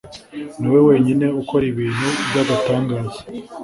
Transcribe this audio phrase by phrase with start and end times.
[0.59, 3.19] Ni wowe wenyine ukora ibintu by’agatangaza